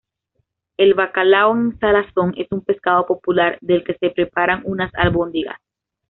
El 0.77 0.95
bacalao 0.95 1.51
en 1.55 1.77
salazón 1.77 2.33
es 2.35 2.47
un 2.49 2.61
pescado 2.61 3.05
popular, 3.05 3.59
del 3.61 3.83
que 3.83 3.93
se 3.99 4.09
preparan 4.09 4.63
unas 4.65 4.89
albóndigas. 4.95 5.59